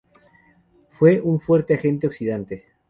Es 0.99 1.21
un 1.21 1.39
fuerte 1.39 1.75
agente 1.75 2.07
oxidante. 2.07 2.65